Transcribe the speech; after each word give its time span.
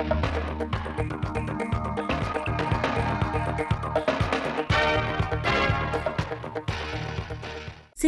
Xin 0.00 0.08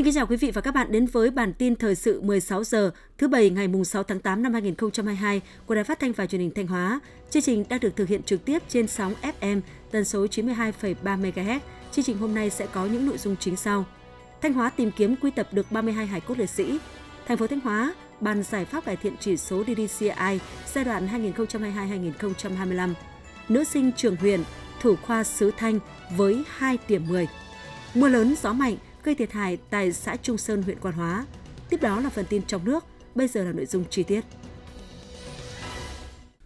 kính 0.05 0.15
chào 0.15 0.27
quý 0.27 0.37
vị 0.37 0.51
và 0.51 0.61
các 0.61 0.75
bạn 0.75 0.93
đến 0.93 1.07
với 1.07 1.31
bản 1.31 1.53
tin 1.53 1.77
thời 1.77 1.95
sự 1.95 2.21
16 2.21 2.65
giờ 2.65 2.91
thứ 3.19 3.29
Bảy 3.29 3.51
ngày 3.51 3.69
mùng 3.69 3.85
6 3.85 4.03
tháng 4.03 4.21
8 4.21 4.43
năm 4.43 4.53
2022 4.53 5.41
của 5.67 5.75
Đài 5.75 5.85
Phát 5.85 6.01
thanh 6.01 6.13
và 6.13 6.27
Truyền 6.27 6.41
hình 6.41 6.51
Thanh 6.55 6.67
Hóa. 6.67 7.01
Chương 7.31 7.43
trình 7.43 7.65
đang 7.69 7.81
được 7.81 7.97
thực 7.97 8.09
hiện 8.09 8.23
trực 8.23 8.45
tiếp 8.45 8.63
trên 8.69 8.89
sóng 8.89 9.15
FM 9.41 9.61
tần 9.91 10.05
số 10.05 10.27
92,3 10.27 10.95
MHz. 11.03 11.59
Chương 11.93 12.05
trình 12.05 12.19
hôm 12.19 12.35
nay 12.35 12.51
sẽ 12.51 12.67
có 12.73 12.87
những 12.87 13.07
nội 13.07 13.19
dung 13.19 13.37
chính 13.37 13.57
sau. 13.57 13.85
Thanh 14.43 14.53
Hóa 14.53 14.71
tìm 14.71 14.91
kiếm 14.91 15.17
quy 15.17 15.31
tập 15.31 15.49
được 15.53 15.73
32 15.73 16.07
hải 16.07 16.21
cốt 16.21 16.39
liệt 16.39 16.51
sĩ. 16.51 16.79
Thành 17.27 17.37
phố 17.37 17.47
Thanh 17.47 17.61
Hóa 17.61 17.95
bàn 18.21 18.43
giải 18.43 18.65
pháp 18.65 18.85
cải 18.85 18.97
thiện 18.97 19.17
chỉ 19.21 19.37
số 19.37 19.65
DDCI 19.65 20.41
giai 20.75 20.85
đoạn 20.85 21.09
2022-2025. 21.37 22.95
Nữ 23.49 23.65
sinh 23.65 23.93
trường 23.97 24.17
huyện, 24.17 24.41
thủ 24.81 24.97
khoa 24.97 25.25
Sứ 25.25 25.51
Thanh 25.57 25.79
với 26.17 26.45
2 26.49 26.79
điểm 26.89 27.07
10. 27.09 27.29
Mưa 27.95 28.09
lớn, 28.09 28.35
gió 28.43 28.53
mạnh 28.53 28.77
gây 29.05 29.15
thiệt 29.15 29.33
hại 29.33 29.59
tại 29.71 29.93
xã 29.93 30.17
Trung 30.17 30.39
Sơn, 30.39 30.63
huyện 30.63 30.81
Quan 30.81 30.95
Hóa. 30.95 31.27
Tiếp 31.71 31.83
đó 31.83 32.01
là 32.01 32.09
phần 32.09 32.27
tin 32.29 32.43
trong 32.47 32.65
nước, 32.65 32.85
bây 33.15 33.29
giờ 33.29 33.45
là 33.45 33.53
nội 33.53 33.67
dung 33.67 33.85
chi 33.91 34.03
tiết. 34.03 34.21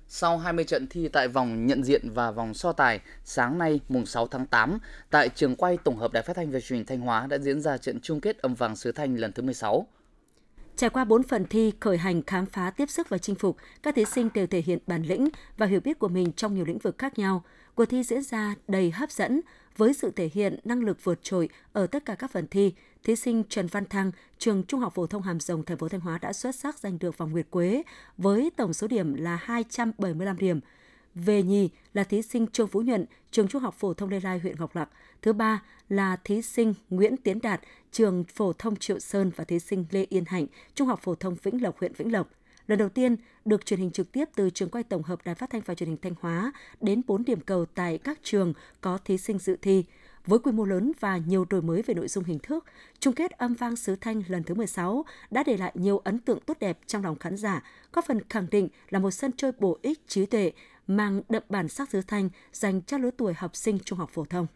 Sau 0.09 0.39
20 0.39 0.65
trận 0.65 0.87
thi 0.91 1.09
tại 1.09 1.29
vòng 1.29 1.67
nhận 1.67 1.85
diện 1.85 2.11
và 2.15 2.31
vòng 2.31 2.55
so 2.55 2.73
tài, 2.73 3.01
sáng 3.25 3.59
nay 3.59 3.81
mùng 3.89 4.07
6 4.07 4.27
tháng 4.27 4.47
8, 4.47 4.79
tại 5.11 5.29
trường 5.29 5.57
quay 5.57 5.79
tổng 5.85 5.97
hợp 5.97 6.13
Đài 6.13 6.23
Phát 6.23 6.37
thanh 6.37 6.51
và 6.51 6.61
Truyền 6.61 6.77
hình 6.77 6.87
Thanh 6.87 7.01
Hóa 7.01 7.27
đã 7.27 7.39
diễn 7.39 7.61
ra 7.61 7.79
trận 7.79 8.01
chung 8.01 8.21
kết 8.21 8.39
âm 8.39 8.55
vàng 8.55 8.77
xứ 8.77 8.93
Thanh 8.93 9.17
lần 9.17 9.33
thứ 9.33 9.43
16. 9.43 9.87
Trải 10.77 10.91
qua 10.91 11.05
4 11.05 11.23
phần 11.23 11.47
thi 11.47 11.73
khởi 11.81 11.99
hành 11.99 12.23
khám 12.23 12.47
phá 12.47 12.71
tiếp 12.71 12.91
sức 12.91 13.09
và 13.09 13.19
chinh 13.19 13.37
phục, 13.37 13.57
các 13.83 13.95
thí 13.95 14.05
sinh 14.05 14.29
đều 14.35 14.47
thể 14.47 14.63
hiện 14.67 14.79
bản 14.87 15.03
lĩnh 15.03 15.29
và 15.57 15.67
hiểu 15.67 15.81
biết 15.81 15.99
của 15.99 16.09
mình 16.09 16.33
trong 16.33 16.55
nhiều 16.55 16.65
lĩnh 16.65 16.79
vực 16.79 16.99
khác 16.99 17.19
nhau. 17.19 17.45
Cuộc 17.75 17.85
thi 17.85 18.03
diễn 18.03 18.23
ra 18.23 18.55
đầy 18.69 18.91
hấp 18.91 19.11
dẫn 19.11 19.41
với 19.77 19.95
sự 19.95 20.11
thể 20.11 20.31
hiện 20.35 20.59
năng 20.65 20.81
lực 20.81 21.05
vượt 21.05 21.19
trội 21.23 21.49
ở 21.73 21.87
tất 21.87 22.05
cả 22.05 22.15
các 22.15 22.31
phần 22.31 22.47
thi. 22.47 22.73
Thí 23.05 23.17
sinh 23.17 23.43
Trần 23.49 23.67
Văn 23.67 23.85
Thăng, 23.85 24.11
trường 24.39 24.63
Trung 24.63 24.81
học 24.81 24.95
phổ 24.95 25.07
thông 25.07 25.23
Hàm 25.23 25.41
Rồng, 25.41 25.65
thành 25.65 25.77
phố 25.77 25.89
Thanh 25.89 26.01
Hóa 26.01 26.19
đã 26.19 26.33
xuất 26.33 26.55
sắc 26.55 26.79
giành 26.79 26.99
được 26.99 27.19
vòng 27.19 27.33
nguyệt 27.33 27.47
quế 27.51 27.83
với 28.19 28.51
tổng 28.57 28.73
số 28.73 28.87
điểm 28.87 29.15
là 29.15 29.37
275 29.43 30.37
điểm. 30.37 30.61
Về 31.17 31.43
nhì 31.43 31.69
là 31.95 32.05
thí 32.05 32.23
sinh 32.23 32.47
Trương 32.47 32.69
Phú 32.69 32.83
Nhuận, 32.83 33.05
trường 33.31 33.49
Trung 33.49 33.63
học 33.63 33.75
phổ 33.79 33.95
thông 33.95 34.09
Lê 34.09 34.21
Lai, 34.21 34.39
huyện 34.39 34.57
Ngọc 34.59 34.77
Lặc. 34.77 34.89
Thứ 35.23 35.33
ba 35.33 35.63
là 35.89 36.17
thí 36.25 36.43
sinh 36.43 36.75
Nguyễn 36.91 37.17
Tiến 37.17 37.41
Đạt, 37.43 37.61
trường 37.93 38.25
phổ 38.25 38.53
thông 38.53 38.77
Triệu 38.77 38.99
Sơn 38.99 39.31
và 39.37 39.45
thí 39.45 39.59
sinh 39.59 39.85
Lê 39.91 40.07
Yên 40.09 40.25
Hạnh, 40.27 40.47
Trung 40.75 40.89
học 40.89 41.01
phổ 41.03 41.15
thông 41.15 41.37
Vĩnh 41.43 41.63
Lộc, 41.63 41.79
huyện 41.79 41.93
Vĩnh 41.93 42.13
Lộc. 42.13 42.29
Lần 42.67 42.79
đầu 42.79 42.89
tiên 42.89 43.17
được 43.45 43.67
truyền 43.67 43.81
hình 43.81 43.91
trực 43.91 44.13
tiếp 44.13 44.25
từ 44.35 44.51
trường 44.51 44.71
quay 44.71 44.85
tổng 44.85 45.03
hợp 45.03 45.19
Đài 45.25 45.35
Phát 45.35 45.51
thanh 45.51 45.63
và 45.65 45.75
Truyền 45.75 45.89
hình 45.89 45.99
Thanh 46.03 46.15
Hóa 46.21 46.53
đến 46.81 47.03
4 47.07 47.25
điểm 47.25 47.41
cầu 47.41 47.67
tại 47.67 47.99
các 47.99 48.19
trường 48.23 48.53
có 48.81 48.99
thí 49.05 49.19
sinh 49.19 49.39
dự 49.39 49.57
thi. 49.63 49.85
Với 50.27 50.39
quy 50.39 50.53
mô 50.53 50.65
lớn 50.65 50.93
và 51.01 51.17
nhiều 51.17 51.47
đổi 51.51 51.63
mới 51.63 51.83
về 51.83 51.95
nội 51.95 52.09
dung 52.09 52.25
hình 52.25 52.39
thức, 52.39 52.65
chung 52.99 53.15
kết 53.15 53.31
âm 53.31 53.55
vang 53.55 53.77
sứ 53.77 53.97
Thanh 53.97 54.23
lần 54.29 54.43
thứ 54.45 54.55
16 54.55 55.05
đã 55.31 55.43
để 55.47 55.57
lại 55.57 55.73
nhiều 55.75 55.99
ấn 55.99 56.19
tượng 56.19 56.41
tốt 56.41 56.57
đẹp 56.61 56.79
trong 56.87 57.05
lòng 57.05 57.19
khán 57.19 57.37
giả, 57.37 57.63
có 57.93 58.03
phần 58.03 58.21
khẳng 58.29 58.47
định 58.51 58.69
là 58.91 58.99
một 58.99 59.11
sân 59.11 59.31
chơi 59.37 59.53
bổ 59.59 59.79
ích 59.83 60.09
trí 60.09 60.27
tuệ, 60.27 60.53
mang 60.87 61.23
đậm 61.29 61.43
bản 61.49 61.69
sắc 61.69 61.91
xứ 61.91 62.01
Thanh 62.07 62.29
dành 62.53 62.83
cho 62.83 62.99
lứa 62.99 63.11
tuổi 63.17 63.35
học 63.37 63.57
sinh 63.57 63.79
trung 63.85 63.99
học 63.99 64.11
phổ 64.13 64.25
thông. 64.25 64.47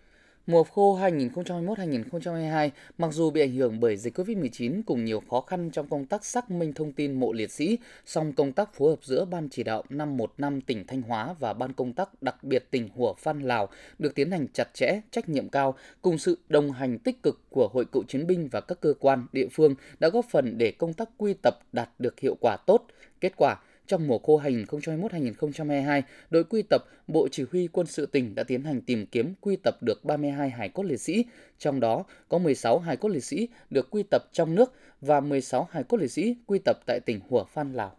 Mùa 0.47 0.65
khô 0.65 0.99
2021-2022, 0.99 2.71
mặc 2.99 3.13
dù 3.13 3.31
bị 3.31 3.41
ảnh 3.41 3.55
hưởng 3.55 3.81
bởi 3.81 3.97
dịch 3.97 4.19
COVID-19 4.19 4.83
cùng 4.87 5.05
nhiều 5.05 5.23
khó 5.31 5.41
khăn 5.41 5.71
trong 5.71 5.89
công 5.89 6.07
tác 6.07 6.25
xác 6.25 6.51
minh 6.51 6.73
thông 6.73 6.93
tin 6.93 7.21
mộ 7.21 7.33
liệt 7.33 7.51
sĩ, 7.51 7.79
song 8.07 8.33
công 8.33 8.53
tác 8.53 8.75
phối 8.75 8.91
hợp 8.91 8.99
giữa 9.03 9.25
Ban 9.25 9.49
chỉ 9.49 9.63
đạo 9.63 9.83
515 9.89 10.61
tỉnh 10.61 10.87
Thanh 10.87 11.03
Hóa 11.03 11.35
và 11.39 11.53
Ban 11.53 11.73
công 11.73 11.93
tác 11.93 12.23
đặc 12.23 12.45
biệt 12.45 12.71
tỉnh 12.71 12.89
Hủa 12.95 13.15
Phan 13.15 13.41
Lào 13.41 13.69
được 13.99 14.15
tiến 14.15 14.31
hành 14.31 14.47
chặt 14.53 14.75
chẽ, 14.75 15.01
trách 15.11 15.29
nhiệm 15.29 15.49
cao, 15.49 15.75
cùng 16.03 16.19
sự 16.19 16.39
đồng 16.49 16.73
hành 16.73 16.99
tích 16.99 17.23
cực 17.23 17.41
của 17.51 17.69
Hội 17.73 17.85
cựu 17.85 18.03
chiến 18.09 18.27
binh 18.27 18.49
và 18.53 18.61
các 18.61 18.81
cơ 18.81 18.95
quan, 19.01 19.27
địa 19.33 19.49
phương 19.53 19.75
đã 20.01 20.09
góp 20.09 20.25
phần 20.31 20.59
để 20.59 20.73
công 20.73 20.93
tác 20.93 21.09
quy 21.17 21.35
tập 21.43 21.55
đạt 21.73 21.89
được 21.99 22.21
hiệu 22.21 22.37
quả 22.41 22.57
tốt. 22.67 22.87
Kết 23.21 23.33
quả, 23.37 23.57
trong 23.91 24.07
mùa 24.07 24.19
khô 24.19 24.41
2021-2022, 24.41 26.03
đội 26.31 26.45
quy 26.45 26.63
tập 26.63 26.85
Bộ 27.09 27.29
Chỉ 27.31 27.45
huy 27.53 27.69
Quân 27.73 27.87
sự 27.87 28.07
tỉnh 28.07 28.35
đã 28.35 28.43
tiến 28.43 28.65
hành 28.65 28.81
tìm 28.81 29.07
kiếm 29.07 29.35
quy 29.41 29.57
tập 29.65 29.75
được 29.83 30.05
32 30.05 30.51
hải 30.51 30.69
cốt 30.69 30.83
liệt 30.83 31.01
sĩ, 31.01 31.25
trong 31.59 31.81
đó 31.81 32.05
có 32.29 32.39
16 32.39 32.79
hải 32.79 32.97
cốt 32.97 33.09
liệt 33.09 33.25
sĩ 33.25 33.49
được 33.71 33.91
quy 33.91 34.03
tập 34.11 34.23
trong 34.33 34.55
nước 34.55 34.73
và 35.01 35.21
16 35.21 35.69
hải 35.71 35.83
cốt 35.83 35.97
liệt 35.97 36.11
sĩ 36.11 36.37
quy 36.47 36.59
tập 36.65 36.77
tại 36.87 37.01
tỉnh 37.07 37.21
Hủa 37.29 37.45
Phan, 37.45 37.73
Lào. 37.73 37.97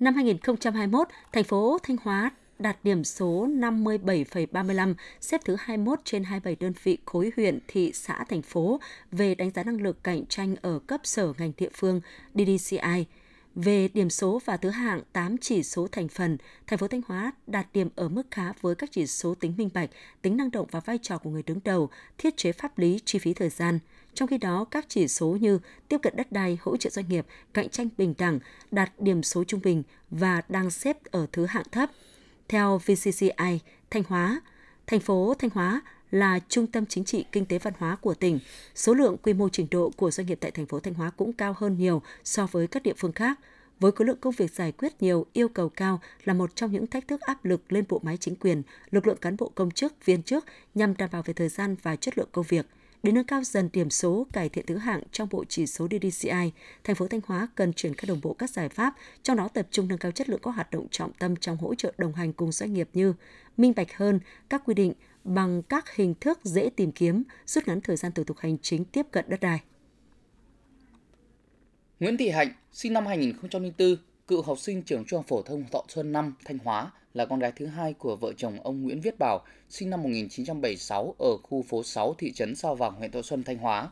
Năm 0.00 0.14
2021, 0.14 1.08
thành 1.32 1.44
phố 1.44 1.78
Thanh 1.82 1.96
Hóa 2.02 2.30
đạt 2.58 2.76
điểm 2.84 3.04
số 3.04 3.46
57,35, 3.46 4.94
xếp 5.20 5.40
thứ 5.44 5.56
21 5.58 6.00
trên 6.04 6.24
27 6.24 6.56
đơn 6.60 6.72
vị 6.82 6.98
khối 7.04 7.30
huyện, 7.36 7.58
thị, 7.68 7.90
xã, 7.94 8.24
thành 8.28 8.42
phố 8.42 8.80
về 9.12 9.34
đánh 9.34 9.50
giá 9.50 9.62
năng 9.62 9.80
lực 9.80 10.04
cạnh 10.04 10.26
tranh 10.26 10.56
ở 10.62 10.78
cấp 10.86 11.00
sở 11.04 11.32
ngành 11.38 11.52
địa 11.58 11.70
phương 11.72 12.00
DDCI. 12.34 13.04
Về 13.56 13.88
điểm 13.88 14.10
số 14.10 14.40
và 14.44 14.56
thứ 14.56 14.70
hạng 14.70 15.02
8 15.12 15.36
chỉ 15.38 15.62
số 15.62 15.88
thành 15.92 16.08
phần, 16.08 16.38
thành 16.66 16.78
phố 16.78 16.88
Thanh 16.88 17.00
Hóa 17.06 17.32
đạt 17.46 17.66
điểm 17.72 17.88
ở 17.96 18.08
mức 18.08 18.22
khá 18.30 18.52
với 18.60 18.74
các 18.74 18.92
chỉ 18.92 19.06
số 19.06 19.34
tính 19.34 19.54
minh 19.56 19.70
bạch, 19.74 19.90
tính 20.22 20.36
năng 20.36 20.50
động 20.50 20.66
và 20.70 20.80
vai 20.80 20.98
trò 21.02 21.18
của 21.18 21.30
người 21.30 21.42
đứng 21.42 21.58
đầu, 21.64 21.90
thiết 22.18 22.36
chế 22.36 22.52
pháp 22.52 22.78
lý, 22.78 23.00
chi 23.04 23.18
phí 23.18 23.34
thời 23.34 23.48
gian. 23.48 23.78
Trong 24.14 24.28
khi 24.28 24.38
đó, 24.38 24.64
các 24.70 24.84
chỉ 24.88 25.08
số 25.08 25.36
như 25.40 25.58
tiếp 25.88 25.98
cận 26.02 26.16
đất 26.16 26.32
đai, 26.32 26.58
hỗ 26.60 26.76
trợ 26.76 26.90
doanh 26.90 27.08
nghiệp, 27.08 27.26
cạnh 27.54 27.68
tranh 27.68 27.88
bình 27.98 28.14
đẳng 28.18 28.38
đạt 28.70 28.92
điểm 28.98 29.22
số 29.22 29.44
trung 29.44 29.60
bình 29.64 29.82
và 30.10 30.42
đang 30.48 30.70
xếp 30.70 30.96
ở 31.10 31.26
thứ 31.32 31.46
hạng 31.46 31.68
thấp. 31.72 31.90
Theo 32.48 32.78
VCCI, 32.78 33.60
Thanh 33.90 34.02
Hóa, 34.08 34.40
thành 34.86 35.00
phố 35.00 35.34
Thanh 35.38 35.50
Hóa 35.50 35.80
là 36.10 36.38
trung 36.48 36.66
tâm 36.66 36.86
chính 36.86 37.04
trị 37.04 37.24
kinh 37.32 37.46
tế 37.46 37.58
văn 37.58 37.74
hóa 37.78 37.96
của 37.96 38.14
tỉnh. 38.14 38.38
Số 38.74 38.94
lượng 38.94 39.16
quy 39.22 39.32
mô 39.32 39.48
trình 39.48 39.66
độ 39.70 39.90
của 39.96 40.10
doanh 40.10 40.26
nghiệp 40.26 40.38
tại 40.40 40.50
thành 40.50 40.66
phố 40.66 40.80
Thanh 40.80 40.94
Hóa 40.94 41.10
cũng 41.10 41.32
cao 41.32 41.54
hơn 41.58 41.76
nhiều 41.78 42.02
so 42.24 42.46
với 42.46 42.66
các 42.66 42.82
địa 42.82 42.94
phương 42.96 43.12
khác. 43.12 43.40
Với 43.80 43.92
khối 43.92 44.06
lượng 44.06 44.20
công 44.20 44.34
việc 44.36 44.50
giải 44.50 44.72
quyết 44.72 45.02
nhiều, 45.02 45.26
yêu 45.32 45.48
cầu 45.48 45.68
cao 45.68 46.00
là 46.24 46.34
một 46.34 46.56
trong 46.56 46.72
những 46.72 46.86
thách 46.86 47.08
thức 47.08 47.20
áp 47.20 47.44
lực 47.44 47.72
lên 47.72 47.84
bộ 47.88 48.00
máy 48.02 48.16
chính 48.16 48.36
quyền, 48.36 48.62
lực 48.90 49.06
lượng 49.06 49.18
cán 49.20 49.36
bộ 49.36 49.52
công 49.54 49.70
chức, 49.70 50.04
viên 50.04 50.22
chức 50.22 50.44
nhằm 50.74 50.96
đảm 50.96 51.08
bảo 51.12 51.22
về 51.22 51.34
thời 51.34 51.48
gian 51.48 51.76
và 51.82 51.96
chất 51.96 52.18
lượng 52.18 52.28
công 52.32 52.44
việc. 52.48 52.66
Để 53.06 53.12
nâng 53.12 53.24
cao 53.24 53.44
dần 53.44 53.68
điểm 53.72 53.90
số 53.90 54.26
cải 54.32 54.48
thiện 54.48 54.66
thứ 54.66 54.76
hạng 54.76 55.00
trong 55.12 55.28
bộ 55.30 55.44
chỉ 55.48 55.66
số 55.66 55.88
DDCI, 55.90 56.52
thành 56.84 56.96
phố 56.96 57.08
Thanh 57.08 57.20
Hóa 57.26 57.48
cần 57.54 57.72
triển 57.72 57.94
khai 57.94 58.06
đồng 58.08 58.20
bộ 58.22 58.34
các 58.34 58.50
giải 58.50 58.68
pháp, 58.68 58.94
trong 59.22 59.36
đó 59.36 59.48
tập 59.48 59.66
trung 59.70 59.88
nâng 59.88 59.98
cao 59.98 60.12
chất 60.12 60.28
lượng 60.28 60.40
các 60.42 60.50
hoạt 60.50 60.70
động 60.70 60.86
trọng 60.90 61.12
tâm 61.12 61.36
trong 61.36 61.56
hỗ 61.56 61.74
trợ 61.74 61.92
đồng 61.98 62.12
hành 62.12 62.32
cùng 62.32 62.52
doanh 62.52 62.72
nghiệp 62.72 62.88
như 62.92 63.14
minh 63.56 63.72
bạch 63.76 63.96
hơn 63.96 64.20
các 64.48 64.62
quy 64.64 64.74
định 64.74 64.92
bằng 65.24 65.62
các 65.62 65.96
hình 65.96 66.14
thức 66.20 66.40
dễ 66.44 66.70
tìm 66.76 66.92
kiếm, 66.92 67.22
rút 67.46 67.68
ngắn 67.68 67.80
thời 67.80 67.96
gian 67.96 68.12
thủ 68.12 68.24
tục 68.24 68.38
hành 68.38 68.58
chính 68.58 68.84
tiếp 68.84 69.06
cận 69.10 69.24
đất 69.28 69.40
đai. 69.40 69.60
Nguyễn 72.00 72.16
Thị 72.16 72.28
Hạnh, 72.28 72.52
sinh 72.72 72.92
năm 72.92 73.06
2004, 73.06 73.96
cựu 74.28 74.42
học 74.42 74.58
sinh 74.58 74.82
trường 74.82 75.04
trung 75.04 75.18
học 75.18 75.26
phổ 75.28 75.42
thông 75.42 75.64
Thọ 75.72 75.84
Xuân 75.88 76.12
5, 76.12 76.34
Thanh 76.44 76.58
Hóa, 76.58 76.90
là 77.14 77.26
con 77.26 77.38
gái 77.38 77.52
thứ 77.56 77.66
hai 77.66 77.92
của 77.92 78.16
vợ 78.16 78.32
chồng 78.36 78.58
ông 78.62 78.82
Nguyễn 78.82 79.00
Viết 79.00 79.18
Bảo, 79.18 79.44
sinh 79.68 79.90
năm 79.90 80.02
1976 80.02 81.14
ở 81.18 81.36
khu 81.42 81.62
phố 81.62 81.82
6 81.82 82.14
thị 82.18 82.32
trấn 82.32 82.54
Sao 82.54 82.74
Vàng, 82.74 82.94
huyện 82.94 83.10
Thọ 83.10 83.22
Xuân, 83.22 83.42
Thanh 83.42 83.58
Hóa. 83.58 83.88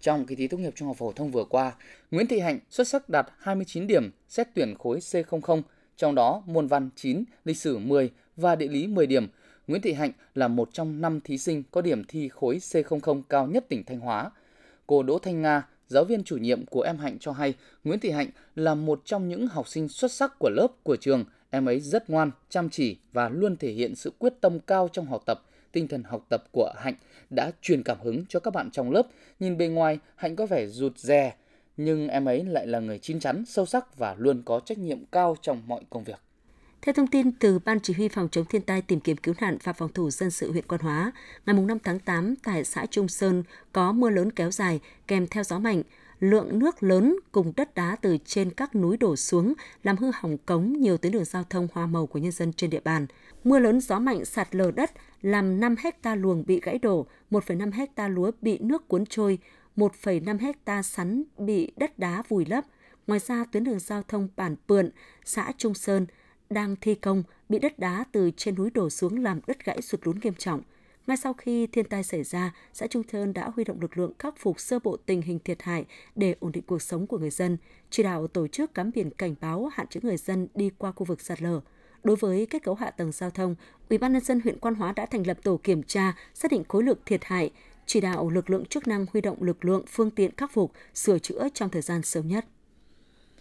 Trong 0.00 0.26
kỳ 0.26 0.34
thi 0.34 0.48
tốt 0.48 0.56
nghiệp 0.56 0.72
trung 0.76 0.88
học 0.88 0.96
phổ 0.96 1.12
thông 1.12 1.30
vừa 1.30 1.44
qua, 1.44 1.72
Nguyễn 2.10 2.26
Thị 2.26 2.40
Hạnh 2.40 2.58
xuất 2.70 2.88
sắc 2.88 3.08
đạt 3.08 3.26
29 3.38 3.86
điểm 3.86 4.10
xét 4.28 4.48
tuyển 4.54 4.74
khối 4.78 4.98
C00, 4.98 5.62
trong 5.96 6.14
đó 6.14 6.42
môn 6.46 6.66
văn 6.66 6.90
9, 6.96 7.24
lịch 7.44 7.56
sử 7.56 7.78
10 7.78 8.10
và 8.36 8.56
địa 8.56 8.68
lý 8.68 8.86
10 8.86 9.06
điểm, 9.06 9.26
Nguyễn 9.66 9.82
Thị 9.82 9.92
Hạnh 9.92 10.12
là 10.34 10.48
một 10.48 10.68
trong 10.72 11.00
năm 11.00 11.20
thí 11.20 11.38
sinh 11.38 11.62
có 11.70 11.80
điểm 11.80 12.04
thi 12.08 12.28
khối 12.28 12.56
C00 12.56 13.22
cao 13.28 13.46
nhất 13.46 13.64
tỉnh 13.68 13.84
Thanh 13.84 14.00
Hóa. 14.00 14.30
Cô 14.86 15.02
Đỗ 15.02 15.18
Thanh 15.18 15.42
Nga, 15.42 15.62
giáo 15.88 16.04
viên 16.04 16.24
chủ 16.24 16.36
nhiệm 16.36 16.66
của 16.66 16.82
em 16.82 16.98
Hạnh 16.98 17.16
cho 17.20 17.32
hay 17.32 17.54
Nguyễn 17.84 18.00
Thị 18.00 18.10
Hạnh 18.10 18.28
là 18.54 18.74
một 18.74 19.02
trong 19.04 19.28
những 19.28 19.46
học 19.46 19.68
sinh 19.68 19.88
xuất 19.88 20.12
sắc 20.12 20.38
của 20.38 20.50
lớp 20.50 20.68
của 20.82 20.96
trường. 20.96 21.24
Em 21.50 21.68
ấy 21.68 21.80
rất 21.80 22.10
ngoan, 22.10 22.30
chăm 22.48 22.70
chỉ 22.70 22.96
và 23.12 23.28
luôn 23.28 23.56
thể 23.56 23.72
hiện 23.72 23.94
sự 23.94 24.12
quyết 24.18 24.32
tâm 24.40 24.60
cao 24.60 24.88
trong 24.92 25.06
học 25.06 25.22
tập. 25.26 25.42
Tinh 25.72 25.88
thần 25.88 26.02
học 26.02 26.26
tập 26.28 26.44
của 26.52 26.72
Hạnh 26.76 26.94
đã 27.30 27.50
truyền 27.62 27.82
cảm 27.82 28.00
hứng 28.00 28.24
cho 28.28 28.40
các 28.40 28.54
bạn 28.54 28.70
trong 28.70 28.90
lớp. 28.90 29.06
Nhìn 29.40 29.56
bề 29.56 29.68
ngoài, 29.68 29.98
Hạnh 30.16 30.36
có 30.36 30.46
vẻ 30.46 30.66
rụt 30.66 30.98
rè, 30.98 31.34
nhưng 31.76 32.08
em 32.08 32.24
ấy 32.24 32.44
lại 32.44 32.66
là 32.66 32.80
người 32.80 32.98
chín 32.98 33.20
chắn, 33.20 33.44
sâu 33.46 33.66
sắc 33.66 33.98
và 33.98 34.14
luôn 34.18 34.42
có 34.44 34.60
trách 34.60 34.78
nhiệm 34.78 35.04
cao 35.04 35.36
trong 35.42 35.62
mọi 35.66 35.82
công 35.90 36.04
việc. 36.04 36.20
Theo 36.82 36.92
thông 36.92 37.06
tin 37.06 37.32
từ 37.32 37.58
Ban 37.58 37.80
Chỉ 37.80 37.94
huy 37.94 38.08
Phòng 38.08 38.28
chống 38.28 38.44
thiên 38.44 38.62
tai 38.62 38.82
tìm 38.82 39.00
kiếm 39.00 39.16
cứu 39.16 39.34
nạn 39.40 39.58
và 39.62 39.72
phòng 39.72 39.92
thủ 39.92 40.10
dân 40.10 40.30
sự 40.30 40.52
huyện 40.52 40.66
Quan 40.68 40.80
Hóa, 40.80 41.12
ngày 41.46 41.56
5 41.56 41.78
tháng 41.84 41.98
8 41.98 42.34
tại 42.36 42.64
xã 42.64 42.86
Trung 42.86 43.08
Sơn 43.08 43.42
có 43.72 43.92
mưa 43.92 44.10
lớn 44.10 44.32
kéo 44.32 44.50
dài 44.50 44.80
kèm 45.06 45.26
theo 45.26 45.44
gió 45.44 45.58
mạnh, 45.58 45.82
lượng 46.20 46.58
nước 46.58 46.82
lớn 46.82 47.16
cùng 47.32 47.52
đất 47.56 47.74
đá 47.74 47.96
từ 48.02 48.18
trên 48.24 48.50
các 48.50 48.74
núi 48.74 48.96
đổ 48.96 49.16
xuống 49.16 49.54
làm 49.82 49.96
hư 49.96 50.10
hỏng 50.14 50.38
cống 50.38 50.72
nhiều 50.72 50.96
tuyến 50.96 51.12
đường 51.12 51.24
giao 51.24 51.44
thông 51.50 51.68
hoa 51.72 51.86
màu 51.86 52.06
của 52.06 52.18
nhân 52.18 52.32
dân 52.32 52.52
trên 52.52 52.70
địa 52.70 52.80
bàn. 52.84 53.06
Mưa 53.44 53.58
lớn 53.58 53.80
gió 53.80 53.98
mạnh 53.98 54.24
sạt 54.24 54.54
lở 54.54 54.70
đất 54.70 54.90
làm 55.22 55.60
5 55.60 55.74
hecta 55.78 56.14
luồng 56.14 56.46
bị 56.46 56.60
gãy 56.60 56.78
đổ, 56.78 57.06
1,5 57.30 57.72
hecta 57.72 58.08
lúa 58.08 58.30
bị 58.42 58.58
nước 58.58 58.88
cuốn 58.88 59.06
trôi, 59.06 59.38
1,5 59.76 60.38
hecta 60.38 60.82
sắn 60.82 61.22
bị 61.38 61.72
đất 61.76 61.98
đá 61.98 62.22
vùi 62.28 62.44
lấp. 62.44 62.64
Ngoài 63.06 63.20
ra, 63.26 63.44
tuyến 63.52 63.64
đường 63.64 63.78
giao 63.78 64.02
thông 64.08 64.28
Bản 64.36 64.56
Pượn, 64.68 64.90
xã 65.24 65.52
Trung 65.58 65.74
Sơn– 65.74 66.06
đang 66.50 66.76
thi 66.80 66.94
công 66.94 67.22
bị 67.48 67.58
đất 67.58 67.78
đá 67.78 68.04
từ 68.12 68.30
trên 68.36 68.54
núi 68.54 68.70
đổ 68.70 68.90
xuống 68.90 69.22
làm 69.22 69.40
đất 69.46 69.64
gãy 69.64 69.82
sụt 69.82 70.00
lún 70.06 70.18
nghiêm 70.22 70.34
trọng. 70.34 70.62
Ngay 71.06 71.16
sau 71.16 71.32
khi 71.32 71.66
thiên 71.66 71.84
tai 71.84 72.02
xảy 72.02 72.22
ra, 72.22 72.54
xã 72.72 72.86
Trung 72.86 73.02
Thơn 73.08 73.32
đã 73.32 73.50
huy 73.54 73.64
động 73.64 73.80
lực 73.80 73.98
lượng 73.98 74.12
khắc 74.18 74.34
phục 74.38 74.60
sơ 74.60 74.78
bộ 74.78 74.96
tình 74.96 75.22
hình 75.22 75.38
thiệt 75.44 75.62
hại 75.62 75.84
để 76.16 76.34
ổn 76.40 76.52
định 76.52 76.64
cuộc 76.66 76.82
sống 76.82 77.06
của 77.06 77.18
người 77.18 77.30
dân, 77.30 77.56
chỉ 77.90 78.02
đạo 78.02 78.26
tổ 78.26 78.48
chức 78.48 78.74
cắm 78.74 78.90
biển 78.94 79.10
cảnh 79.10 79.34
báo 79.40 79.70
hạn 79.72 79.86
chế 79.86 80.00
người 80.02 80.16
dân 80.16 80.48
đi 80.54 80.70
qua 80.78 80.92
khu 80.92 81.04
vực 81.04 81.20
sạt 81.20 81.42
lở. 81.42 81.60
Đối 82.04 82.16
với 82.16 82.46
kết 82.46 82.62
cấu 82.62 82.74
hạ 82.74 82.90
tầng 82.90 83.12
giao 83.12 83.30
thông, 83.30 83.54
Ủy 83.88 83.98
ban 83.98 84.12
nhân 84.12 84.24
dân 84.24 84.40
huyện 84.40 84.58
Quan 84.58 84.74
Hóa 84.74 84.92
đã 84.92 85.06
thành 85.06 85.26
lập 85.26 85.38
tổ 85.42 85.60
kiểm 85.62 85.82
tra, 85.82 86.16
xác 86.34 86.50
định 86.50 86.64
khối 86.68 86.82
lượng 86.82 86.98
thiệt 87.06 87.24
hại, 87.24 87.50
chỉ 87.86 88.00
đạo 88.00 88.30
lực 88.30 88.50
lượng 88.50 88.64
chức 88.64 88.88
năng 88.88 89.06
huy 89.12 89.20
động 89.20 89.42
lực 89.42 89.64
lượng 89.64 89.84
phương 89.88 90.10
tiện 90.10 90.36
khắc 90.36 90.52
phục, 90.52 90.72
sửa 90.94 91.18
chữa 91.18 91.48
trong 91.54 91.70
thời 91.70 91.82
gian 91.82 92.02
sớm 92.02 92.28
nhất. 92.28 92.44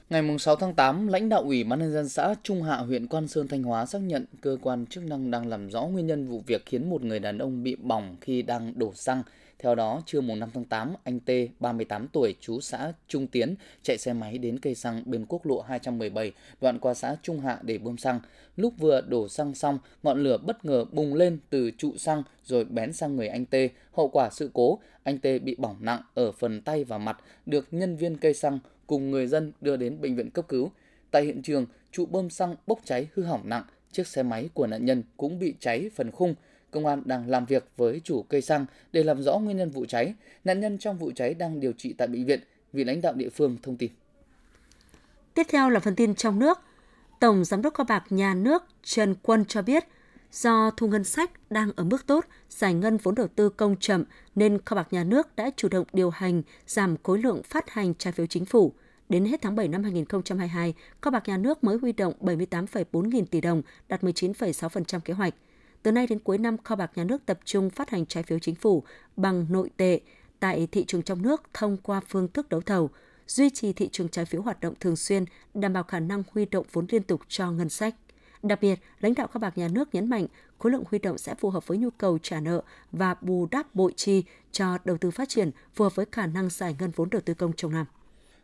Ngày 0.10 0.38
6 0.40 0.56
tháng 0.56 0.74
8, 0.74 1.08
lãnh 1.08 1.30
đạo 1.30 1.42
Ủy 1.42 1.64
ban 1.64 1.80
nhân 1.80 1.94
dân 1.94 2.10
xã 2.10 2.36
Trung 2.44 2.64
Hạ 2.64 2.76
huyện 2.76 3.08
Quan 3.08 3.28
Sơn 3.28 3.48
Thanh 3.48 3.64
Hóa 3.64 3.86
xác 3.86 4.00
nhận 4.02 4.26
cơ 4.42 4.58
quan 4.62 4.86
chức 4.86 5.04
năng 5.04 5.32
đang 5.32 5.48
làm 5.48 5.70
rõ 5.70 5.82
nguyên 5.82 6.08
nhân 6.08 6.28
vụ 6.28 6.44
việc 6.48 6.66
khiến 6.66 6.90
một 6.90 7.04
người 7.04 7.20
đàn 7.20 7.38
ông 7.38 7.64
bị 7.64 7.76
bỏng 7.76 8.16
khi 8.22 8.42
đang 8.42 8.80
đổ 8.80 8.94
xăng. 8.94 9.24
Theo 9.60 9.76
đó, 9.76 10.02
trưa 10.06 10.22
mùng 10.22 10.40
5 10.40 10.50
tháng 10.54 10.66
8, 10.66 10.94
anh 11.04 11.20
T, 11.20 11.30
38 11.60 12.08
tuổi, 12.08 12.36
chú 12.40 12.62
xã 12.62 12.94
Trung 13.08 13.28
Tiến, 13.28 13.56
chạy 13.84 13.98
xe 13.98 14.14
máy 14.14 14.38
đến 14.38 14.60
cây 14.60 14.76
xăng 14.76 15.04
bên 15.06 15.26
quốc 15.30 15.46
lộ 15.46 15.62
217, 15.62 16.32
đoạn 16.62 16.80
qua 16.80 16.94
xã 16.94 17.16
Trung 17.22 17.40
Hạ 17.40 17.60
để 17.62 17.78
bơm 17.78 17.98
xăng. 17.98 18.20
Lúc 18.56 18.74
vừa 18.78 19.02
đổ 19.02 19.28
xăng 19.28 19.56
xong, 19.56 19.80
ngọn 20.04 20.24
lửa 20.24 20.38
bất 20.38 20.66
ngờ 20.66 20.86
bùng 20.92 21.14
lên 21.14 21.40
từ 21.50 21.72
trụ 21.72 21.98
xăng 21.98 22.24
rồi 22.44 22.66
bén 22.66 22.94
sang 22.94 23.16
người 23.16 23.28
anh 23.28 23.46
T. 23.46 23.56
Hậu 23.94 24.10
quả 24.10 24.30
sự 24.30 24.50
cố, 24.54 24.80
anh 25.04 25.18
T 25.18 25.26
bị 25.44 25.56
bỏng 25.56 25.76
nặng 25.80 26.02
ở 26.14 26.32
phần 26.32 26.62
tay 26.62 26.84
và 26.84 26.98
mặt, 26.98 27.18
được 27.46 27.68
nhân 27.72 27.96
viên 27.96 28.18
cây 28.18 28.34
xăng 28.34 28.60
cùng 28.88 29.12
người 29.12 29.28
dân 29.28 29.52
đưa 29.62 29.78
đến 29.78 30.02
bệnh 30.02 30.16
viện 30.16 30.30
cấp 30.30 30.46
cứu. 30.48 30.72
Tại 31.12 31.24
hiện 31.24 31.42
trường, 31.42 31.66
trụ 31.92 32.06
bơm 32.06 32.30
xăng 32.30 32.56
bốc 32.68 32.80
cháy 32.86 33.08
hư 33.14 33.24
hỏng 33.24 33.50
nặng, 33.50 33.64
chiếc 33.92 34.08
xe 34.08 34.24
máy 34.24 34.50
của 34.54 34.68
nạn 34.68 34.86
nhân 34.86 35.04
cũng 35.18 35.40
bị 35.40 35.54
cháy 35.60 35.90
phần 35.96 36.12
khung. 36.12 36.36
Công 36.72 36.86
an 36.86 37.02
đang 37.06 37.30
làm 37.30 37.46
việc 37.46 37.70
với 37.78 38.02
chủ 38.04 38.24
cây 38.24 38.42
xăng 38.42 38.66
để 38.92 39.04
làm 39.04 39.22
rõ 39.24 39.38
nguyên 39.38 39.58
nhân 39.58 39.70
vụ 39.70 39.86
cháy. 39.86 40.14
Nạn 40.44 40.60
nhân 40.60 40.78
trong 40.78 40.98
vụ 40.98 41.12
cháy 41.16 41.34
đang 41.34 41.60
điều 41.60 41.72
trị 41.78 41.94
tại 41.98 42.08
bệnh 42.08 42.26
viện, 42.26 42.40
vị 42.74 42.84
lãnh 42.84 43.02
đạo 43.02 43.14
địa 43.14 43.30
phương 43.30 43.58
thông 43.64 43.78
tin. 43.78 43.92
Tiếp 45.34 45.48
theo 45.50 45.70
là 45.70 45.80
phần 45.80 45.96
tin 45.96 46.16
trong 46.16 46.40
nước. 46.40 46.60
Tổng 47.20 47.46
Giám 47.46 47.62
đốc 47.62 47.74
kho 47.74 47.84
bạc 47.84 48.04
nhà 48.10 48.34
nước 48.34 48.64
Trần 48.84 49.16
Quân 49.22 49.46
cho 49.46 49.62
biết, 49.62 49.84
do 50.32 50.72
thu 50.78 50.88
ngân 50.88 51.04
sách 51.04 51.32
đang 51.50 51.72
ở 51.76 51.84
mức 51.84 52.08
tốt, 52.08 52.26
giải 52.50 52.74
ngân 52.74 52.98
vốn 52.98 53.16
đầu 53.16 53.28
tư 53.28 53.50
công 53.50 53.76
chậm 53.80 54.04
nên 54.36 54.62
kho 54.66 54.76
bạc 54.76 54.88
nhà 54.92 55.04
nước 55.04 55.36
đã 55.36 55.52
chủ 55.56 55.68
động 55.70 55.88
điều 55.94 56.10
hành 56.10 56.42
giảm 56.68 56.96
khối 57.04 57.20
lượng 57.22 57.44
phát 57.44 57.70
hành 57.70 57.94
trái 57.94 58.14
phiếu 58.14 58.26
chính 58.26 58.46
phủ. 58.46 58.74
Đến 59.10 59.26
hết 59.26 59.42
tháng 59.42 59.56
7 59.56 59.68
năm 59.68 59.84
2022, 59.84 60.74
kho 61.02 61.12
bạc 61.12 61.24
nhà 61.28 61.38
nước 61.38 61.64
mới 61.64 61.78
huy 61.78 61.92
động 61.92 62.14
78,4 62.22 63.08
nghìn 63.08 63.26
tỷ 63.26 63.42
đồng, 63.42 63.62
đạt 63.88 64.04
19,6% 64.04 65.00
kế 65.00 65.14
hoạch. 65.14 65.34
Từ 65.88 65.92
nay 65.92 66.08
đến 66.08 66.20
cuối 66.20 66.38
năm, 66.38 66.58
kho 66.64 66.76
bạc 66.76 66.92
nhà 66.96 67.04
nước 67.04 67.26
tập 67.26 67.40
trung 67.46 67.70
phát 67.70 67.90
hành 67.90 68.06
trái 68.06 68.24
phiếu 68.24 68.40
chính 68.40 68.56
phủ 68.56 68.84
bằng 69.18 69.46
nội 69.50 69.70
tệ 69.78 70.00
tại 70.40 70.68
thị 70.72 70.86
trường 70.88 71.04
trong 71.04 71.22
nước 71.22 71.44
thông 71.54 71.78
qua 71.78 72.02
phương 72.08 72.28
thức 72.28 72.50
đấu 72.50 72.62
thầu, 72.62 72.90
duy 73.28 73.50
trì 73.50 73.74
thị 73.74 73.90
trường 73.92 74.10
trái 74.10 74.26
phiếu 74.26 74.42
hoạt 74.42 74.60
động 74.60 74.74
thường 74.80 74.96
xuyên, 74.96 75.26
đảm 75.54 75.74
bảo 75.74 75.84
khả 75.84 76.00
năng 76.00 76.24
huy 76.34 76.46
động 76.46 76.66
vốn 76.72 76.86
liên 76.90 77.04
tục 77.04 77.22
cho 77.28 77.52
ngân 77.52 77.70
sách. 77.70 77.96
Đặc 78.44 78.60
biệt, 78.62 78.80
lãnh 79.00 79.14
đạo 79.14 79.28
kho 79.28 79.40
bạc 79.40 79.58
nhà 79.58 79.68
nước 79.68 79.96
nhấn 79.96 80.10
mạnh 80.10 80.28
khối 80.58 80.72
lượng 80.72 80.84
huy 80.90 81.00
động 81.00 81.18
sẽ 81.18 81.36
phù 81.36 81.50
hợp 81.50 81.68
với 81.68 81.78
nhu 81.78 81.90
cầu 81.90 82.18
trả 82.18 82.40
nợ 82.40 82.62
và 82.92 83.16
bù 83.22 83.48
đắp 83.52 83.76
bội 83.76 83.94
chi 83.96 84.24
cho 84.52 84.78
đầu 84.86 84.98
tư 84.98 85.12
phát 85.12 85.30
triển 85.30 85.52
phù 85.74 85.84
hợp 85.84 85.96
với 85.96 86.06
khả 86.12 86.28
năng 86.28 86.50
giải 86.50 86.76
ngân 86.80 86.92
vốn 86.96 87.10
đầu 87.10 87.22
tư 87.22 87.34
công 87.34 87.54
trong 87.54 87.72
năm. 87.72 87.86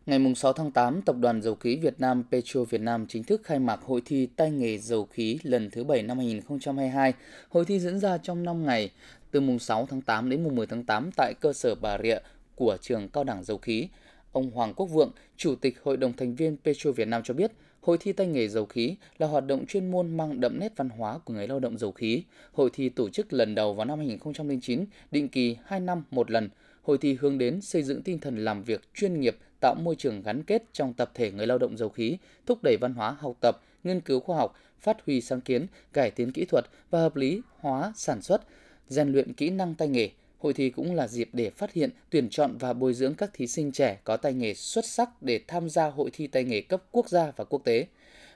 Ngày 0.05 0.19
6 0.35 0.53
tháng 0.53 0.71
8, 0.71 1.01
Tập 1.01 1.15
đoàn 1.19 1.41
Dầu 1.41 1.55
khí 1.55 1.75
Việt 1.75 1.99
Nam 1.99 2.23
Petro 2.31 2.63
Việt 2.63 2.81
Nam 2.81 3.05
chính 3.07 3.23
thức 3.23 3.41
khai 3.43 3.59
mạc 3.59 3.81
hội 3.81 4.01
thi 4.05 4.25
tay 4.35 4.51
nghề 4.51 4.77
dầu 4.77 5.05
khí 5.05 5.39
lần 5.43 5.69
thứ 5.71 5.83
7 5.83 6.01
năm 6.01 6.17
2022. 6.17 7.13
Hội 7.49 7.65
thi 7.65 7.79
diễn 7.79 7.99
ra 7.99 8.17
trong 8.17 8.43
5 8.43 8.65
ngày, 8.65 8.91
từ 9.31 9.41
mùng 9.41 9.59
6 9.59 9.87
tháng 9.89 10.01
8 10.01 10.29
đến 10.29 10.43
mùng 10.43 10.55
10 10.55 10.67
tháng 10.67 10.83
8 10.83 11.09
tại 11.17 11.33
cơ 11.41 11.53
sở 11.53 11.75
Bà 11.75 11.97
Rịa 12.03 12.17
của 12.55 12.77
trường 12.81 13.09
Cao 13.09 13.23
đẳng 13.23 13.43
Dầu 13.43 13.57
khí. 13.57 13.87
Ông 14.31 14.51
Hoàng 14.51 14.73
Quốc 14.73 14.85
Vượng, 14.85 15.11
Chủ 15.37 15.55
tịch 15.55 15.77
Hội 15.83 15.97
đồng 15.97 16.13
thành 16.13 16.35
viên 16.35 16.57
Petro 16.63 16.91
Việt 16.91 17.07
Nam 17.07 17.21
cho 17.23 17.33
biết, 17.33 17.51
Hội 17.81 17.97
thi 17.99 18.13
tay 18.13 18.27
nghề 18.27 18.47
dầu 18.47 18.65
khí 18.65 18.95
là 19.17 19.27
hoạt 19.27 19.47
động 19.47 19.65
chuyên 19.65 19.91
môn 19.91 20.17
mang 20.17 20.39
đậm 20.39 20.59
nét 20.59 20.73
văn 20.75 20.89
hóa 20.89 21.17
của 21.17 21.33
người 21.33 21.47
lao 21.47 21.59
động 21.59 21.77
dầu 21.77 21.91
khí. 21.91 22.23
Hội 22.53 22.69
thi 22.73 22.89
tổ 22.89 23.09
chức 23.09 23.33
lần 23.33 23.55
đầu 23.55 23.73
vào 23.73 23.85
năm 23.85 23.99
2009, 23.99 24.85
định 25.11 25.29
kỳ 25.29 25.57
2 25.65 25.79
năm 25.79 26.03
một 26.11 26.31
lần. 26.31 26.49
Hội 26.81 26.97
thi 26.97 27.17
hướng 27.19 27.37
đến 27.37 27.61
xây 27.61 27.83
dựng 27.83 28.01
tinh 28.01 28.19
thần 28.19 28.45
làm 28.45 28.63
việc 28.63 28.81
chuyên 28.93 29.19
nghiệp, 29.19 29.37
tạo 29.63 29.75
môi 29.75 29.95
trường 29.95 30.21
gắn 30.21 30.43
kết 30.43 30.63
trong 30.73 30.93
tập 30.93 31.11
thể 31.13 31.31
người 31.31 31.47
lao 31.47 31.57
động 31.57 31.77
dầu 31.77 31.89
khí, 31.89 32.17
thúc 32.45 32.59
đẩy 32.63 32.77
văn 32.81 32.93
hóa 32.93 33.17
học 33.19 33.37
tập, 33.41 33.61
nghiên 33.83 34.01
cứu 34.01 34.19
khoa 34.19 34.37
học, 34.37 34.55
phát 34.79 34.97
huy 35.05 35.21
sáng 35.21 35.41
kiến, 35.41 35.67
cải 35.93 36.11
tiến 36.11 36.31
kỹ 36.31 36.45
thuật 36.45 36.65
và 36.89 36.99
hợp 36.99 37.15
lý 37.15 37.41
hóa 37.59 37.93
sản 37.95 38.21
xuất, 38.21 38.41
rèn 38.87 39.11
luyện 39.11 39.33
kỹ 39.33 39.49
năng 39.49 39.75
tay 39.75 39.87
nghề. 39.87 40.09
Hội 40.39 40.53
thi 40.53 40.69
cũng 40.69 40.95
là 40.95 41.07
dịp 41.07 41.29
để 41.33 41.49
phát 41.49 41.73
hiện, 41.73 41.89
tuyển 42.09 42.29
chọn 42.29 42.57
và 42.57 42.73
bồi 42.73 42.93
dưỡng 42.93 43.15
các 43.15 43.29
thí 43.33 43.47
sinh 43.47 43.71
trẻ 43.71 43.99
có 44.03 44.17
tay 44.17 44.33
nghề 44.33 44.53
xuất 44.53 44.85
sắc 44.85 45.09
để 45.21 45.39
tham 45.47 45.69
gia 45.69 45.89
hội 45.89 46.09
thi 46.13 46.27
tay 46.27 46.43
nghề 46.43 46.61
cấp 46.61 46.83
quốc 46.91 47.09
gia 47.09 47.31
và 47.35 47.43
quốc 47.43 47.61
tế. 47.65 47.85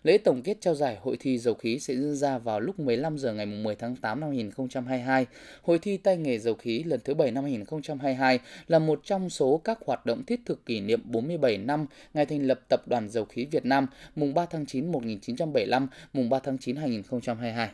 Lễ 0.08 0.18
tổng 0.18 0.42
kết 0.42 0.58
trao 0.62 0.76
giải 0.76 0.98
hội 1.02 1.18
thi 1.20 1.38
dầu 1.38 1.54
khí 1.54 1.80
sẽ 1.80 1.94
diễn 1.94 2.16
ra 2.16 2.38
vào 2.38 2.60
lúc 2.60 2.80
15 2.80 3.18
giờ 3.18 3.34
ngày 3.34 3.46
10 3.46 3.76
tháng 3.76 3.96
8 3.96 4.20
năm 4.20 4.30
2022. 4.30 5.26
Hội 5.62 5.80
thi 5.80 5.98
tay 5.98 6.18
nghề 6.18 6.40
dầu 6.40 6.54
khí 6.54 6.84
lần 6.84 7.00
thứ 7.04 7.14
7 7.14 7.32
năm 7.32 7.44
2022 7.44 8.40
là 8.68 8.80
một 8.80 9.02
trong 9.04 9.30
số 9.30 9.62
các 9.64 9.80
hoạt 9.86 10.06
động 10.06 10.24
thiết 10.26 10.40
thực 10.46 10.66
kỷ 10.66 10.80
niệm 10.80 11.02
47 11.06 11.58
năm 11.58 11.86
ngày 12.14 12.26
thành 12.26 12.48
lập 12.48 12.60
Tập 12.70 12.88
đoàn 12.88 13.10
Dầu 13.10 13.26
khí 13.26 13.46
Việt 13.46 13.66
Nam 13.66 13.88
mùng 14.16 14.34
3 14.34 14.46
tháng 14.46 14.66
9 14.66 14.92
1975, 14.92 15.88
mùng 16.14 16.30
3 16.30 16.40
tháng 16.40 16.58
9 16.58 16.76
2022. 16.76 17.70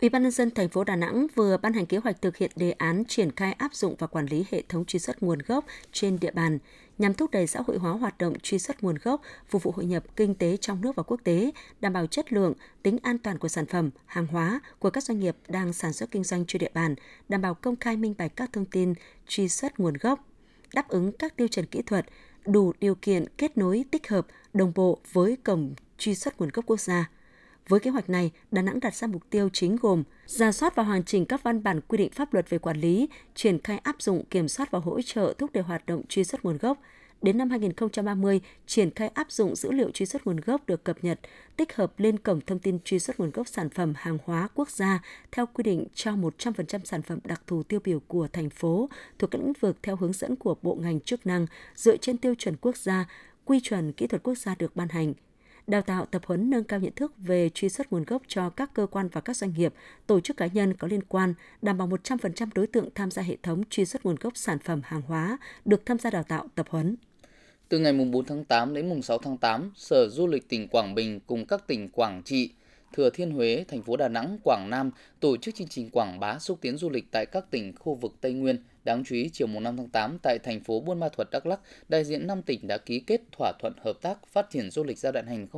Ủy 0.00 0.08
ban 0.08 0.22
nhân 0.22 0.30
dân 0.30 0.50
thành 0.50 0.68
phố 0.68 0.84
Đà 0.84 0.96
Nẵng 0.96 1.26
vừa 1.34 1.56
ban 1.56 1.72
hành 1.72 1.86
kế 1.86 1.98
hoạch 1.98 2.22
thực 2.22 2.36
hiện 2.36 2.50
đề 2.56 2.70
án 2.70 3.04
triển 3.08 3.30
khai 3.32 3.52
áp 3.52 3.74
dụng 3.74 3.94
và 3.98 4.06
quản 4.06 4.26
lý 4.26 4.44
hệ 4.50 4.62
thống 4.68 4.84
truy 4.84 4.98
xuất 4.98 5.22
nguồn 5.22 5.38
gốc 5.38 5.64
trên 5.92 6.18
địa 6.20 6.30
bàn 6.30 6.58
nhằm 6.98 7.14
thúc 7.14 7.30
đẩy 7.30 7.46
xã 7.46 7.60
hội 7.66 7.78
hóa 7.78 7.92
hoạt 7.92 8.18
động 8.18 8.34
truy 8.42 8.58
xuất 8.58 8.82
nguồn 8.82 8.96
gốc, 9.02 9.22
phục 9.48 9.62
vụ 9.62 9.70
hội 9.70 9.84
nhập 9.84 10.04
kinh 10.16 10.34
tế 10.34 10.56
trong 10.56 10.80
nước 10.80 10.96
và 10.96 11.02
quốc 11.02 11.20
tế, 11.24 11.50
đảm 11.80 11.92
bảo 11.92 12.06
chất 12.06 12.32
lượng, 12.32 12.52
tính 12.82 12.98
an 13.02 13.18
toàn 13.18 13.38
của 13.38 13.48
sản 13.48 13.66
phẩm, 13.66 13.90
hàng 14.06 14.26
hóa 14.26 14.60
của 14.78 14.90
các 14.90 15.04
doanh 15.04 15.20
nghiệp 15.20 15.36
đang 15.48 15.72
sản 15.72 15.92
xuất 15.92 16.10
kinh 16.10 16.24
doanh 16.24 16.44
trên 16.46 16.60
địa 16.60 16.70
bàn, 16.74 16.94
đảm 17.28 17.42
bảo 17.42 17.54
công 17.54 17.76
khai 17.76 17.96
minh 17.96 18.14
bạch 18.18 18.36
các 18.36 18.50
thông 18.52 18.64
tin 18.64 18.94
truy 19.28 19.48
xuất 19.48 19.80
nguồn 19.80 19.94
gốc, 19.94 20.24
đáp 20.74 20.88
ứng 20.88 21.12
các 21.12 21.36
tiêu 21.36 21.48
chuẩn 21.48 21.66
kỹ 21.66 21.82
thuật, 21.82 22.06
đủ 22.46 22.72
điều 22.80 22.94
kiện 22.94 23.24
kết 23.38 23.58
nối 23.58 23.84
tích 23.90 24.08
hợp 24.08 24.26
đồng 24.54 24.72
bộ 24.74 25.00
với 25.12 25.36
cổng 25.44 25.74
truy 25.98 26.14
xuất 26.14 26.40
nguồn 26.40 26.50
gốc 26.52 26.64
quốc 26.66 26.80
gia 26.80 27.10
với 27.68 27.80
kế 27.80 27.90
hoạch 27.90 28.10
này, 28.10 28.30
Đà 28.50 28.62
Nẵng 28.62 28.80
đặt 28.80 28.94
ra 28.94 29.06
mục 29.06 29.22
tiêu 29.30 29.48
chính 29.52 29.76
gồm 29.76 30.02
ra 30.26 30.52
soát 30.52 30.74
và 30.76 30.82
hoàn 30.82 31.04
chỉnh 31.04 31.26
các 31.26 31.42
văn 31.42 31.62
bản 31.62 31.80
quy 31.80 31.98
định 31.98 32.10
pháp 32.10 32.34
luật 32.34 32.50
về 32.50 32.58
quản 32.58 32.80
lý, 32.80 33.08
triển 33.34 33.58
khai 33.64 33.78
áp 33.78 34.02
dụng 34.02 34.24
kiểm 34.24 34.48
soát 34.48 34.70
và 34.70 34.78
hỗ 34.78 35.02
trợ 35.02 35.34
thúc 35.38 35.52
đẩy 35.52 35.64
hoạt 35.64 35.86
động 35.86 36.02
truy 36.08 36.24
xuất 36.24 36.44
nguồn 36.44 36.58
gốc, 36.58 36.78
đến 37.22 37.38
năm 37.38 37.50
2030 37.50 38.40
triển 38.66 38.90
khai 38.90 39.08
áp 39.08 39.30
dụng 39.32 39.56
dữ 39.56 39.72
liệu 39.72 39.90
truy 39.90 40.06
xuất 40.06 40.26
nguồn 40.26 40.36
gốc 40.36 40.66
được 40.66 40.84
cập 40.84 41.04
nhật, 41.04 41.20
tích 41.56 41.76
hợp 41.76 42.00
lên 42.00 42.18
cổng 42.18 42.40
thông 42.40 42.58
tin 42.58 42.78
truy 42.84 42.98
xuất 42.98 43.20
nguồn 43.20 43.30
gốc 43.30 43.48
sản 43.48 43.70
phẩm 43.70 43.92
hàng 43.96 44.18
hóa 44.24 44.48
quốc 44.54 44.70
gia 44.70 45.02
theo 45.32 45.46
quy 45.46 45.62
định 45.62 45.86
cho 45.94 46.12
100% 46.12 46.78
sản 46.84 47.02
phẩm 47.02 47.18
đặc 47.24 47.42
thù 47.46 47.62
tiêu 47.62 47.80
biểu 47.84 48.00
của 48.00 48.28
thành 48.32 48.50
phố 48.50 48.88
thuộc 49.18 49.30
các 49.30 49.40
lĩnh 49.40 49.52
vực 49.60 49.76
theo 49.82 49.96
hướng 49.96 50.12
dẫn 50.12 50.36
của 50.36 50.56
bộ 50.62 50.74
ngành 50.74 51.00
chức 51.00 51.26
năng 51.26 51.46
dựa 51.74 51.96
trên 51.96 52.18
tiêu 52.18 52.34
chuẩn 52.34 52.56
quốc 52.56 52.76
gia, 52.76 53.08
quy 53.44 53.60
chuẩn 53.60 53.92
kỹ 53.92 54.06
thuật 54.06 54.22
quốc 54.22 54.38
gia 54.38 54.54
được 54.54 54.76
ban 54.76 54.88
hành 54.88 55.14
đào 55.70 55.82
tạo 55.82 56.06
tập 56.06 56.22
huấn 56.26 56.50
nâng 56.50 56.64
cao 56.64 56.80
nhận 56.80 56.92
thức 56.92 57.12
về 57.18 57.50
truy 57.54 57.68
xuất 57.68 57.92
nguồn 57.92 58.04
gốc 58.04 58.22
cho 58.28 58.50
các 58.50 58.70
cơ 58.74 58.86
quan 58.86 59.08
và 59.08 59.20
các 59.20 59.36
doanh 59.36 59.52
nghiệp, 59.56 59.74
tổ 60.06 60.20
chức 60.20 60.36
cá 60.36 60.46
nhân 60.46 60.74
có 60.74 60.88
liên 60.88 61.02
quan, 61.08 61.34
đảm 61.62 61.78
bảo 61.78 61.88
100% 61.88 62.48
đối 62.54 62.66
tượng 62.66 62.88
tham 62.94 63.10
gia 63.10 63.22
hệ 63.22 63.36
thống 63.42 63.62
truy 63.70 63.84
xuất 63.84 64.06
nguồn 64.06 64.16
gốc 64.20 64.36
sản 64.36 64.58
phẩm 64.58 64.80
hàng 64.84 65.02
hóa 65.02 65.38
được 65.64 65.86
tham 65.86 65.98
gia 65.98 66.10
đào 66.10 66.22
tạo 66.22 66.48
tập 66.54 66.66
huấn. 66.70 66.96
Từ 67.68 67.78
ngày 67.78 67.92
4 67.92 68.24
tháng 68.24 68.44
8 68.44 68.74
đến 68.74 68.88
mùng 68.88 69.02
6 69.02 69.18
tháng 69.18 69.36
8, 69.36 69.72
Sở 69.76 70.08
Du 70.08 70.26
lịch 70.26 70.48
tỉnh 70.48 70.68
Quảng 70.68 70.94
Bình 70.94 71.20
cùng 71.26 71.46
các 71.46 71.66
tỉnh 71.66 71.88
Quảng 71.88 72.22
Trị, 72.24 72.50
Thừa 72.92 73.10
Thiên 73.10 73.30
Huế, 73.30 73.64
thành 73.68 73.82
phố 73.82 73.96
Đà 73.96 74.08
Nẵng, 74.08 74.38
Quảng 74.44 74.70
Nam 74.70 74.90
tổ 75.20 75.36
chức 75.36 75.54
chương 75.54 75.68
trình 75.68 75.90
quảng 75.90 76.20
bá 76.20 76.38
xúc 76.38 76.58
tiến 76.60 76.76
du 76.76 76.90
lịch 76.90 77.04
tại 77.10 77.26
các 77.26 77.50
tỉnh 77.50 77.72
khu 77.78 77.94
vực 77.94 78.12
Tây 78.20 78.32
Nguyên. 78.32 78.56
Đáng 78.84 79.04
chú 79.04 79.14
ý, 79.14 79.30
chiều 79.32 79.46
5 79.46 79.76
tháng 79.76 79.88
8 79.88 80.18
tại 80.22 80.38
thành 80.38 80.60
phố 80.60 80.80
Buôn 80.80 81.00
Ma 81.00 81.08
Thuột, 81.08 81.30
Đắk 81.30 81.46
Lắk, 81.46 81.60
đại 81.88 82.04
diện 82.04 82.26
5 82.26 82.42
tỉnh 82.42 82.66
đã 82.66 82.78
ký 82.78 83.00
kết 83.00 83.20
thỏa 83.32 83.52
thuận 83.60 83.72
hợp 83.84 84.02
tác 84.02 84.26
phát 84.26 84.46
triển 84.50 84.70
du 84.70 84.84
lịch 84.84 84.98
giai 84.98 85.12
đoạn 85.12 85.48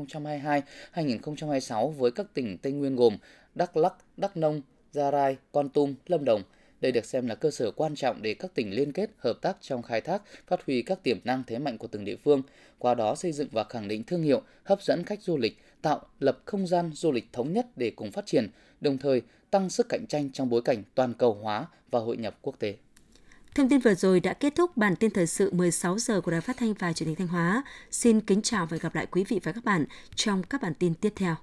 2022-2026 0.94 1.88
với 1.88 2.10
các 2.10 2.26
tỉnh 2.34 2.58
Tây 2.58 2.72
Nguyên 2.72 2.96
gồm 2.96 3.16
Đắk 3.54 3.76
Lắk, 3.76 3.94
Đắk 4.16 4.36
Nông, 4.36 4.62
Gia 4.92 5.10
Rai, 5.10 5.36
Con 5.52 5.68
Tum, 5.68 5.94
Lâm 6.06 6.24
Đồng– 6.24 6.42
đây 6.82 6.92
được 6.92 7.04
xem 7.04 7.26
là 7.26 7.34
cơ 7.34 7.50
sở 7.50 7.70
quan 7.70 7.94
trọng 7.94 8.22
để 8.22 8.34
các 8.34 8.54
tỉnh 8.54 8.70
liên 8.70 8.92
kết 8.92 9.10
hợp 9.18 9.38
tác 9.42 9.56
trong 9.60 9.82
khai 9.82 10.00
thác, 10.00 10.22
phát 10.46 10.66
huy 10.66 10.82
các 10.82 11.02
tiềm 11.02 11.18
năng 11.24 11.42
thế 11.46 11.58
mạnh 11.58 11.78
của 11.78 11.86
từng 11.86 12.04
địa 12.04 12.16
phương, 12.16 12.42
qua 12.78 12.94
đó 12.94 13.14
xây 13.14 13.32
dựng 13.32 13.48
và 13.52 13.64
khẳng 13.64 13.88
định 13.88 14.04
thương 14.04 14.22
hiệu, 14.22 14.42
hấp 14.64 14.82
dẫn 14.82 15.04
khách 15.04 15.22
du 15.22 15.36
lịch, 15.36 15.58
tạo 15.82 16.00
lập 16.20 16.38
không 16.44 16.66
gian 16.66 16.90
du 16.94 17.12
lịch 17.12 17.24
thống 17.32 17.52
nhất 17.52 17.66
để 17.76 17.90
cùng 17.96 18.10
phát 18.10 18.26
triển, 18.26 18.48
đồng 18.80 18.98
thời 18.98 19.22
tăng 19.50 19.70
sức 19.70 19.88
cạnh 19.88 20.06
tranh 20.06 20.30
trong 20.32 20.48
bối 20.48 20.62
cảnh 20.62 20.82
toàn 20.94 21.14
cầu 21.14 21.34
hóa 21.34 21.66
và 21.90 22.00
hội 22.00 22.16
nhập 22.16 22.38
quốc 22.42 22.58
tế. 22.58 22.74
Thông 23.54 23.68
tin 23.68 23.80
vừa 23.80 23.94
rồi 23.94 24.20
đã 24.20 24.32
kết 24.32 24.54
thúc 24.54 24.76
bản 24.76 24.96
tin 24.96 25.10
thời 25.10 25.26
sự 25.26 25.50
16 25.52 25.98
giờ 25.98 26.20
của 26.20 26.30
Đài 26.30 26.40
Phát 26.40 26.56
thanh 26.56 26.74
và 26.74 26.92
Truyền 26.92 27.06
hình 27.06 27.16
Thanh 27.16 27.28
Hóa. 27.28 27.62
Xin 27.90 28.20
kính 28.20 28.42
chào 28.42 28.66
và 28.66 28.76
gặp 28.76 28.94
lại 28.94 29.06
quý 29.06 29.24
vị 29.28 29.40
và 29.42 29.52
các 29.52 29.64
bạn 29.64 29.84
trong 30.14 30.42
các 30.42 30.62
bản 30.62 30.74
tin 30.74 30.94
tiếp 30.94 31.12
theo. 31.16 31.36